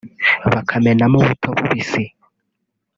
[0.51, 2.03] bakamenamo ubuto bubisi